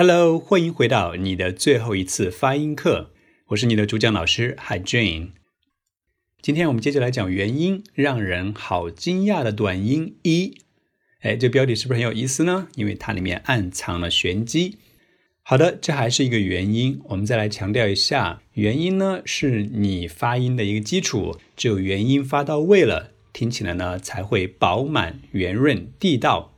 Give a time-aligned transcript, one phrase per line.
[0.00, 3.10] Hello，欢迎回到你的最后一次发音课，
[3.48, 5.30] 我是你的主讲老师海 Jane。
[6.40, 10.58] 今天我们接着来讲元音，让人好惊讶的短音一。
[11.22, 12.68] 哎，这标题是不是很有意思呢？
[12.76, 14.78] 因为它里面暗藏了玄机。
[15.42, 26.54] 好的，这还是一个元音，我们再来强调一下，元音呢是你发音的一个基础，只有元音发到位了，听起来呢才会饱满、圆润、地道。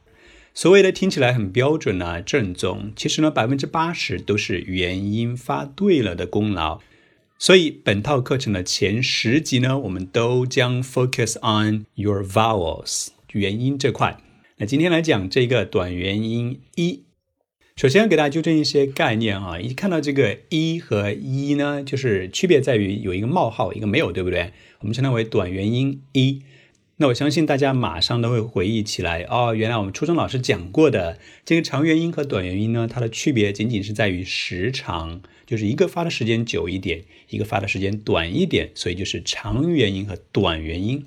[0.53, 6.81] 所谓的听起来很标准啊、正宗，其实呢，百分之八十都是元音发对了的功劳。
[7.39, 14.21] 所以本套课程的前十集呢，我们都将 focus on your vowels 元音这块。
[14.59, 17.05] 那今天来讲这个短元音一，
[17.77, 19.59] 首先要给大家纠正一些概念啊。
[19.59, 24.53] 一看到这个一和一呢，就是区别在于有一个冒号，一个没有，对不对？
[24.81, 26.43] 我们称它为短元音一。
[27.01, 41.07] 那我相信大家马上都会回忆起来哦，原来我们初中老师讲过的这个长元音和短元音呢，它的区别仅仅是在于时长，就是一个发的时间久一点，一个发的时间短一点，所以就是长元音和短元音。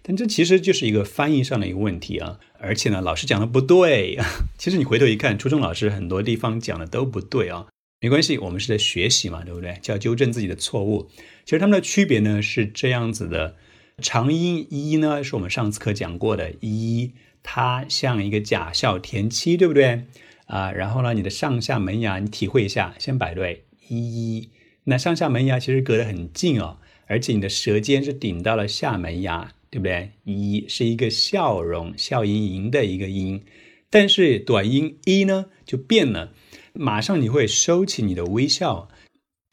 [0.00, 4.18] 但这其实就是一个翻译上的一个问题啊，而且呢，老师讲的不对。
[4.56, 7.66] 其实你回头一看，初中老师很多地方讲的都不对啊，
[8.00, 9.76] 没关系，我们是在学习嘛，对不对？
[9.82, 11.10] 就要纠正自己的错误。
[11.44, 13.56] 其实它们的区别呢是这样子的。
[13.98, 17.12] 长音一呢，是我们上次课讲过的，一
[17.44, 20.04] 它像一个假笑填七，对不对
[20.46, 20.72] 啊？
[20.72, 24.48] 然后呢，你的上下门牙，你体会一下，先摆对一，
[24.84, 30.10] 那上下门牙其实隔得很近哦，而且你的舌尖是顶到了下门牙，对不对？
[30.24, 33.44] 一是一个笑容，笑盈盈的一个音，
[33.88, 36.32] 但是短音一呢就变了，
[36.72, 38.88] 马上你会收起你的微笑。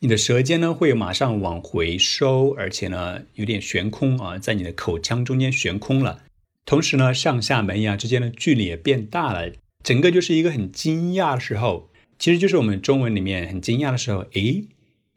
[0.03, 6.23] 你的舌尖呢会马上往回收，而且呢有点悬空啊，在你的口腔中间悬空了。
[6.65, 14.65] 同时呢，上下门牙之间的距离也变大了，整个就是一个很惊讶的时候，其实就是我们中文里面很惊讶的时候，诶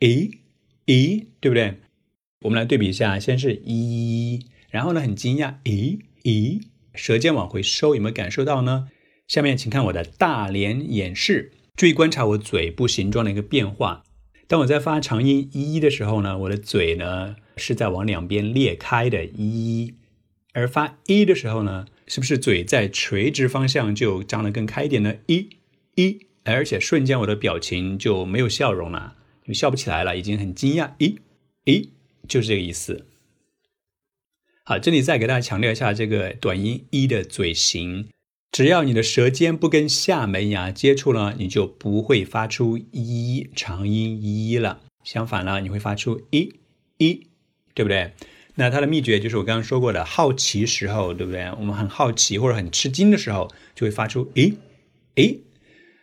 [0.01, 0.31] 诶
[0.85, 1.77] 诶，对不对？
[2.43, 6.61] 我们来对比一下，先是一，然后呢很惊讶，诶诶，
[6.95, 8.89] 舌尖往回收，有没有感受到呢？
[9.29, 14.03] 下面请看我的大连演示，注意观察我嘴部形状的一个变化。
[14.47, 19.95] 当我在发长音一的时候呢，我的嘴呢是在往两边裂开的，一；
[20.53, 25.17] 而发一的时候呢，是不是嘴在垂直方向就张得更开一点呢？
[25.27, 25.49] 一，
[25.95, 29.17] 一，而且瞬间我的表情就没有笑容了，
[29.47, 31.19] 就笑不起来了，已经很惊讶，一，
[31.65, 31.91] 一，
[32.29, 33.07] 就是这个意思。
[34.65, 38.09] 好，这里再给大家强调一下这个短音一的嘴型。
[38.55, 44.81] 只要你的舌尖不跟下门牙接触了，你就不会发出一长音一了。
[45.03, 46.55] 相反呢，你会发出一
[46.99, 47.27] 一，
[47.75, 48.13] 对不对？
[48.55, 51.51] 那它的秘诀就是我刚刚说过的，好奇时候，对不对？
[51.59, 54.53] 我们很好奇或者很吃惊的时候，就会发出诶
[55.17, 55.41] 诶。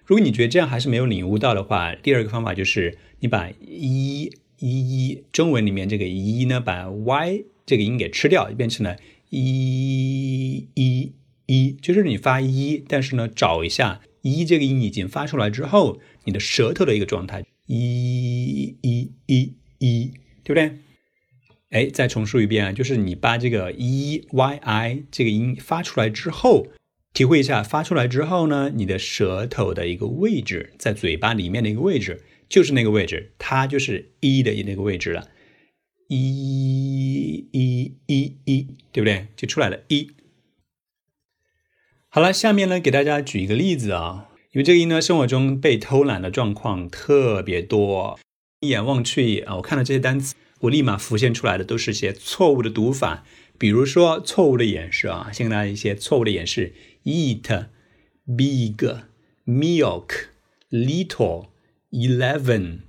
[0.04, 4.30] 如果你觉得这样还是没有领悟到的话，第二个方法就是你把一
[4.60, 4.68] 一
[5.08, 8.98] 一中文里面这个一呢，把 y 这个音给吃掉，变成了
[9.30, 11.14] 一一。
[11.52, 20.14] 一就是你发一，但是呢，找一下一这个音已经发出来之后，你的舌头的一个状态，一一一一，
[20.46, 20.78] 对不对？
[21.72, 26.68] 哎，再重述一遍啊，就是你把这个 e y i 这个音发出来之后，
[27.14, 35.28] 体会一下发出来之后呢，你的舌头的一个位置，在嘴巴里面的一个位置，就是那个位置，它就是一的那个位置了，
[36.08, 39.28] 一一一一，对不对？
[39.36, 40.10] 就出来了，一。
[42.14, 48.20] 好了，下面呢给大家举一个例子啊，因为这个音呢生活中被偷懒的状况特别多，
[48.60, 53.24] 一眼望去啊，我看到这些单词，我立马浮现出来的都是些错误的读法，
[53.58, 56.74] 比如说错误的演示啊，先给大家一些错误的演示
[57.06, 57.68] ：eat、
[58.26, 58.76] big、
[59.46, 60.08] milk、
[60.70, 61.48] little、
[61.92, 62.80] eleven、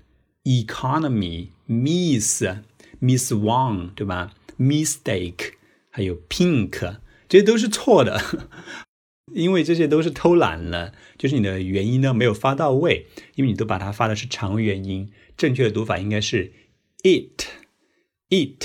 [0.42, 2.42] economy、miss、
[3.00, 5.52] miss one，对吧？mistake，
[5.90, 6.96] 还有 pink，
[7.28, 8.20] 这些都是错的。
[9.32, 16.52] 因为这些都是偷懒了，就是你的元音呢没有发到位，因为你都把它发的是长元音，正确的读法应该是
[17.02, 18.64] it，it，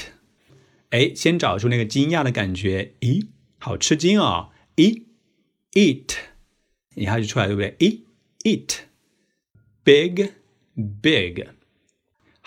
[0.89, 3.27] 哎，先找出那个惊讶的感觉，咦，
[3.59, 5.04] 好吃惊啊，咦
[5.74, 6.13] ，it，
[6.95, 7.75] 一下就出来，对不对？
[7.77, 8.00] 咦
[9.83, 11.56] ，it，big，big。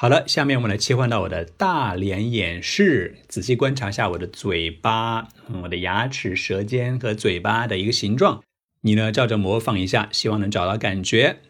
[0.00, 5.28] 好了，下面我们来切换到我的大脸演示，仔细观察一下我的嘴巴、
[5.64, 8.42] 我的牙齿、舌尖和嘴巴的一个形状。
[8.80, 11.40] 你呢，照着模仿一下，希望能找到感觉。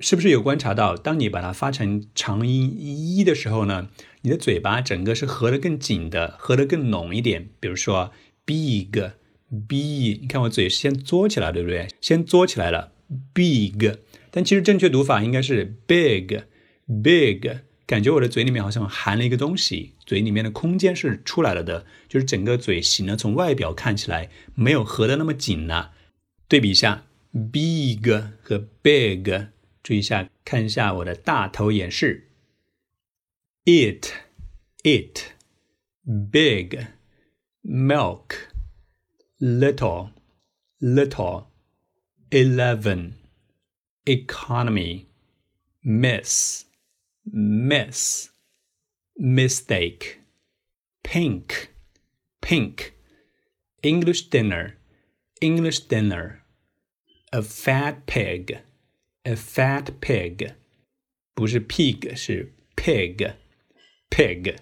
[0.00, 3.90] 是不是有观察到，当你把它发成长音一的时候呢，
[4.22, 7.50] 你的嘴巴整个是合得更紧的，合得更浓一点。
[7.60, 8.10] 比如说
[8.46, 11.88] big，b，你看我嘴先嘬起来，对不对？
[12.00, 12.92] 先嘬起来了
[13.34, 13.98] ，big。
[14.30, 17.50] 但其实正确读法应该是 big，big。
[17.86, 25.92] 感觉我的嘴里面好像含了一个东西，嘴里面的空间是出来了的，就是整个嘴型呢，从外表看起来没有合的那么紧了。
[26.48, 27.06] 对比一下
[27.52, 28.10] ，big
[28.42, 29.48] 和 big，
[29.84, 32.28] 注意一下，看一下我的大头演示
[33.64, 34.12] It,
[34.82, 35.32] it,
[36.04, 36.86] big,
[37.64, 38.36] milk,
[39.40, 40.10] little,
[40.80, 41.46] little,
[42.30, 43.12] eleven,
[44.04, 45.06] economy,
[45.82, 46.65] miss.
[49.15, 50.19] mistake,
[51.03, 51.69] pink,
[52.41, 52.93] pink,
[53.81, 54.73] English dinner,
[55.39, 56.41] English dinner,
[57.31, 58.59] a fat pig,
[59.23, 60.53] a fat pig，
[61.33, 63.33] 不是 pig 是 pig,
[64.09, 64.55] pig。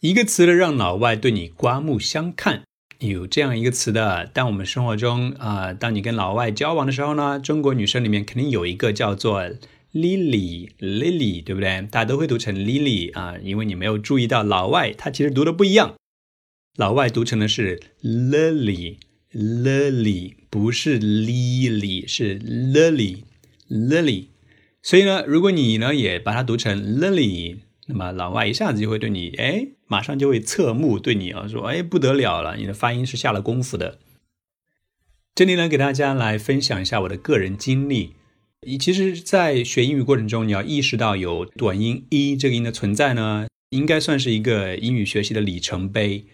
[0.00, 2.64] 一个词的让老外对你刮目相看，
[2.98, 4.26] 有这样一个词的。
[4.26, 9.50] 当我们生活中啊、呃，当你跟老外交往的时候呢，中国女生里面肯定有一个叫做
[9.93, 11.81] Lily，Lily，对不对？
[11.89, 15.95] 大家都会读成 Lily 啊，因为你没有注意到老外他其实读的不一样，
[16.77, 18.97] 老外读成的是 Lily，Lily，
[20.49, 24.25] 不是 Lily，是 Lily，Lily。
[24.81, 27.57] 所以呢，如果你呢也把它读成 Lily，
[27.87, 33.97] 那么老外一下子就会对你，哎，马上就会侧目对你啊，说，哎，不得了了，你的发音是下了功夫的。
[35.33, 38.13] 这里呢，给大家来分享一下我的个人经历。
[38.67, 46.25] 你其实，在学英语过程中，你要意识到有短音 e 这个音的存在呢，应该算是一个英语学习的里程碑。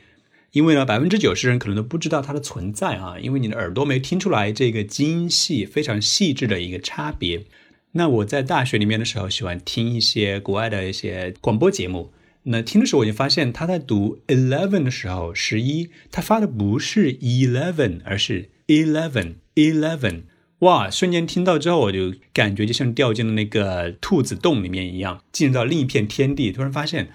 [0.51, 7.43] 因为呢，百分之九十人可能都不知道它的存在啊，因为你的耳朵没听出来这个精细、非常细致的一个差别。
[7.91, 12.11] 那我在大学里面的时候，喜欢听一些国外的一些广播节目。
[12.43, 20.23] 那听的时候，我就发现他在读 eleven 的时候，十一，他发的不是 eleven，而是 eleven，eleven。
[20.65, 20.89] 哇！
[20.89, 26.51] 瞬间听到之后，我就感觉就像掉进了那个兔子洞里面一样，进入到另一片天地。
[26.51, 27.09] 突然发现，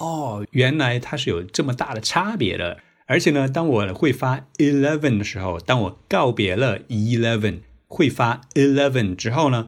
[0.00, 2.78] 哦，原来它是有这么大的差别的。
[3.06, 9.66] 而且呢，当我会发 eleven 的时候，当我告别了 eleven，会发 eleven 之后呢，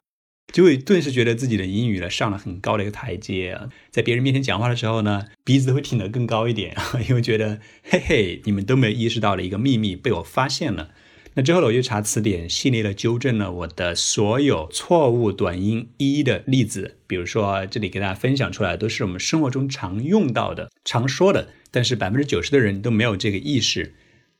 [0.53, 3.69] 就会顿时觉得自己的英语呢上了很高的一个台阶啊。
[3.93, 6.77] 在别人面前讲话的时候呢，鼻子会挺得更高一点，
[7.09, 10.91] 因为觉得嘿嘿，你们都没有意识到的一个秘密被我发现了。
[11.35, 16.97] 那之后呢，我就查词典，系列的纠正了我的所有错误短音一的例子。
[17.07, 23.95] 比如说，这里给大家分享出来，都是我们生活中常用到的、常说的，但是百分之九十的人都没有这个意识。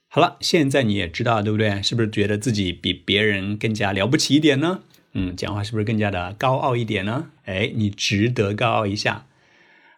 [0.09, 1.81] 好了，现在你也知道，对不对？
[1.81, 4.81] 是不是觉得自己比别人更加了不起一点呢？
[5.13, 7.31] 嗯，讲话是不是更加的高傲一点呢？
[7.45, 9.27] 哎，你值得高傲一下。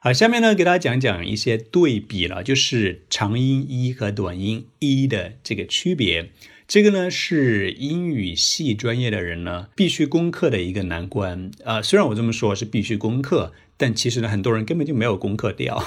[0.00, 6.30] 好，下面呢，给大家讲讲一些对比了，就是长音一和短音一的这个区别。
[6.72, 11.82] 这个呢是英语系专业的人呢必须攻克的一个难关啊。
[11.82, 15.84] 虽然我这么说是必须攻克，但其实呢很多人根本就没有攻克掉，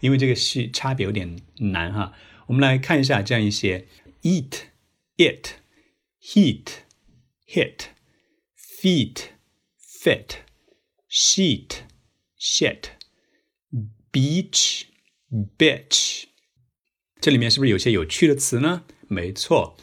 [0.00, 2.14] 因为这个系差别有点难哈。
[2.46, 3.86] 我们来看一下这样一些
[4.22, 4.52] ：eat、
[5.18, 5.48] it、
[6.22, 6.64] heat、
[7.46, 7.88] hit、
[8.80, 9.16] feet、
[10.02, 10.36] fit、
[11.10, 11.68] sheet、
[12.40, 12.84] shit、
[14.10, 14.84] beach、
[15.58, 16.22] bitch。
[17.20, 18.84] 这里面是不是有些有趣的词呢？
[19.08, 19.76] 没错。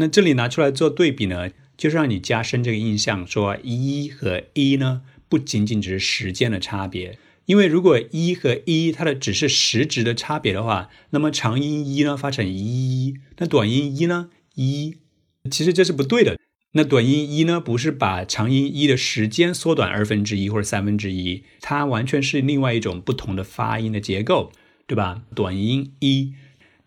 [0.00, 7.18] 那这里拿出来做对比呢，就是让你加深这个印象，说一和一呢，不仅仅只是时间的差别。
[7.44, 14.96] 因为如果一和一它的只是时值的差别的话，那么长音一呢发成一，那短音一呢一，
[15.50, 16.38] 其实这是不对的。
[16.72, 24.50] 那短音一呢，不是把长音一的时间缩短二分之一或者三分之一，它完全是另外一种不同的发音的结构，
[24.86, 25.24] 对吧？
[25.34, 26.32] 短音一。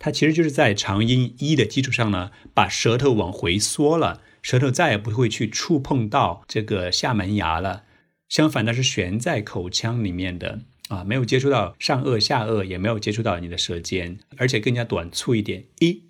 [0.03, 7.86] 它其实就是在长音一的基础上呢，把舌头往回缩了，舌头再也不会去触碰到这个下门牙了。
[8.27, 15.63] 相反，它是悬在口腔里面的啊，没有接触到上颚、下颚，也没有接触到你的舌尖，而且更加短促一点。
[15.79, 16.03] 一，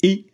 [0.00, 0.24] 一，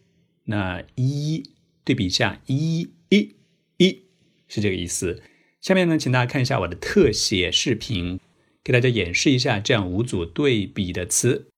[0.45, 1.43] 那一
[1.83, 3.35] 对比一下，一，一，
[3.79, 4.05] 一
[4.47, 5.21] 是这个意思。
[5.61, 8.21] 下面呢，请大家看一下我的特写视频，
[8.63, 11.49] 给大家演示一下这样五组对比的词。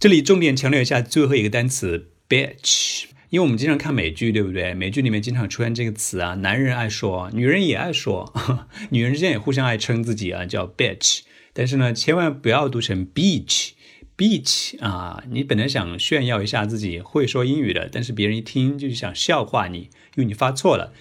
[0.00, 4.74] 这里重点强调一下最后一个单词 bitch，因为我们经常看美剧，对不对？
[4.74, 8.34] 美剧里面经常出现这个词啊，男人爱说，女人也爱说，
[8.90, 11.20] 女人之间也互相爱称自己啊，叫 bitch。
[11.54, 20.92] 但是呢，千万不要读成 beach，beach 啊，你本来想炫耀一下自己会说英语的，但是别人一听就是想笑话你，因为你发错了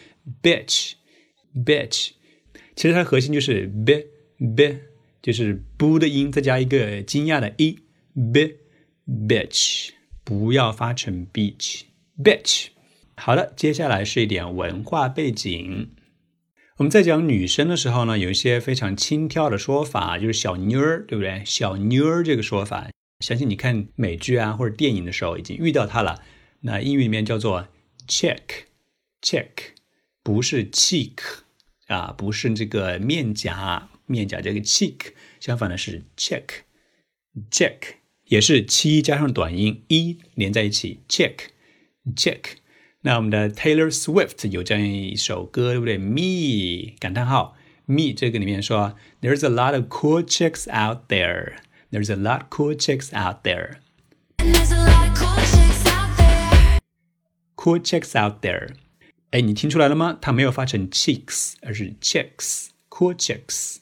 [0.42, 2.12] ，bitch，bitch。
[2.76, 4.06] 其实它的核心就是 b
[4.56, 4.78] b，
[5.22, 7.80] 就是 b 的音再加一个惊讶的 e
[8.32, 8.58] b。
[9.08, 9.90] Bitch，
[10.24, 12.68] 不要发成 beach，bitch。
[13.18, 15.92] 好的，接下来是一点文化背景。
[16.78, 21.44] 我们在讲女生的时候呢，有一些非常轻佻的说法，就是小妞儿，对不对？
[21.46, 26.24] 小妞儿这个说法，相信你看美剧啊或者电影的时候已经遇到它了。
[26.62, 27.68] 那英语里面叫做
[28.08, 29.50] check，check，
[30.24, 31.20] 不是 cheek
[31.88, 37.78] 啊，不是这个面颊，面颊这个 cheek，相反的是 check，check
[38.33, 42.41] 也是七加上短音一连在一起，check，check。
[43.03, 45.97] 那我们的 Taylor Swift 有这样一首歌，对不对？
[45.97, 51.59] Me 感叹号 Me 这个里面说，There's a lot of cool chicks out there.
[51.91, 53.77] There's a lot cool chicks out there.
[57.55, 58.71] Cool chicks out there.
[59.31, 60.19] 哎，你听出来了吗？
[60.21, 63.77] 它没有发成 chicks，而是 chicks。Cool chicks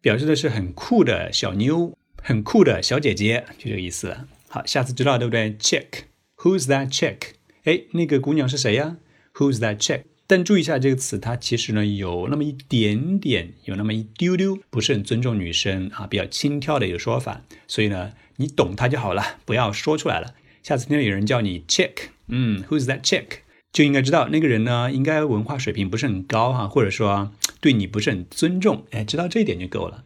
[0.00, 4.17] 表示的是很酷的小妞， 很酷的小姐姐，就这个意思。
[4.49, 7.33] 好，下次知道对不对？Chick，Who's that chick？
[7.63, 8.97] 哎，那个姑娘是谁呀
[9.33, 10.03] ？Who's that chick？
[10.25, 17.41] 但注意一下这个词，它其实呢有那么一点点，有那么一丢丢，不是很尊重女生啊，比较轻佻的一个说法。
[17.67, 20.35] 所以呢，你懂它就好了，不要说出来了。
[20.63, 23.39] 下次听到有人叫你 chick，嗯，Who's that chick？
[23.71, 27.31] 就应该知道那个人呢，应该文化水平不是很高哈，或者说
[27.61, 28.85] 对你不是很尊重。
[28.91, 30.03] 哎，知道这一点就够了。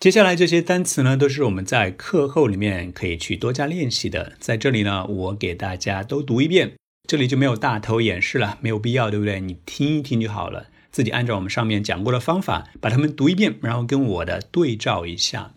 [0.00, 4.32] 接下来这些单词呢，都是我们在课后里面可以去多加练习的。
[4.40, 6.72] 在这里呢，我给大家都读一遍，
[7.06, 9.40] 这里就没有大头演示了，没有必要，对不对？
[9.40, 15.54] 你听一听就好了，自己按照我们上面讲过的方法把它们读一遍，然后跟我的对照一下。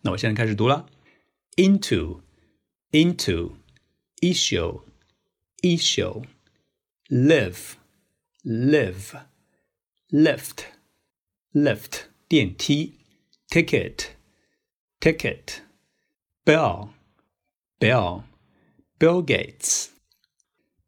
[0.00, 0.86] 那我现在开始读了
[1.56, 2.22] ，into
[2.92, 3.52] into
[4.22, 4.80] issue
[5.60, 6.22] issue
[7.10, 7.74] live
[8.42, 9.20] live
[10.10, 10.64] lift
[11.52, 12.94] lift 电梯。
[13.51, 14.11] ticket,
[14.99, 15.61] ticket,
[16.45, 16.89] bell,
[17.79, 18.23] bell,
[18.99, 19.87] Bill Gates,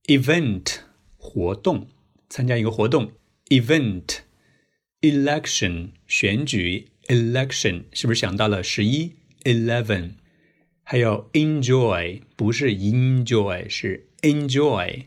[0.07, 0.79] event
[1.17, 1.87] 活动，
[2.29, 3.11] 参加一个活动，
[3.49, 4.19] event,
[5.01, 10.13] election 选举，election 是不是想到了十一，eleven，
[10.83, 15.05] 还有 enjoy 不是 enjoy 是 enjoy，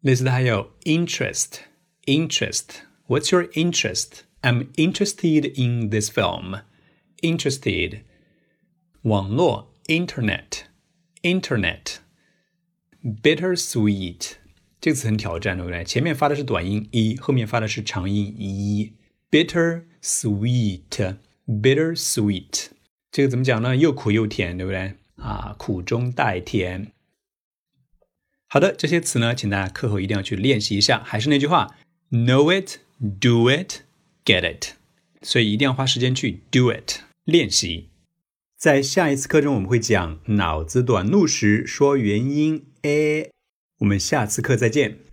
[0.00, 1.60] 类似的还有 interest,
[2.04, 2.82] interest.
[3.06, 4.23] What's your interest?
[4.44, 6.62] I'm interested in this film.
[7.22, 8.02] Interested.
[9.02, 10.64] 网络 Internet.
[11.22, 11.96] Internet.
[13.02, 14.32] Bittersweet.
[14.80, 15.84] 这个词很挑战，对不对？
[15.84, 18.94] 前面发的是短音一，后面发的是长音一。
[19.30, 21.16] Bittersweet.
[21.46, 22.66] Bittersweet.
[23.12, 23.76] 这个怎么讲呢？
[23.76, 24.94] 又苦又甜，对不对？
[25.16, 26.92] 啊，苦中带甜。
[28.48, 31.02] 好的，这些词呢，请大家课后一定要去练习一下。
[31.04, 31.76] 还是那句话：
[32.10, 32.78] Know it,
[33.20, 33.82] do it.
[34.25, 34.73] Get it，
[35.21, 37.89] 所以一定要花时间去 do it 练习。
[38.57, 43.29] 在下一次课中，我们会讲脑子短路时说原因 a。
[43.79, 45.04] 我们下次课再见。